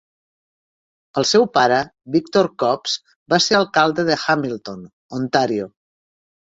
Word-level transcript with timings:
El 1.21 1.27
seu 1.31 1.45
pare, 1.59 1.77
Victor 2.17 2.51
Copps, 2.65 2.97
va 3.35 3.41
ser 3.49 3.61
alcalde 3.63 4.09
de 4.13 4.21
Hamilton, 4.27 4.85
Ontario. 5.23 5.75